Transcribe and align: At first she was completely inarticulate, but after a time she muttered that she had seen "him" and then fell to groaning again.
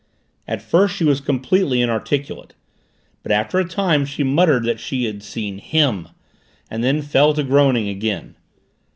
At 0.47 0.63
first 0.63 0.95
she 0.95 1.03
was 1.03 1.21
completely 1.21 1.79
inarticulate, 1.79 2.55
but 3.21 3.31
after 3.31 3.59
a 3.59 3.65
time 3.67 4.03
she 4.03 4.23
muttered 4.23 4.63
that 4.63 4.79
she 4.79 5.03
had 5.03 5.21
seen 5.21 5.59
"him" 5.59 6.07
and 6.71 6.83
then 6.83 7.03
fell 7.03 7.35
to 7.35 7.43
groaning 7.43 7.87
again. 7.87 8.35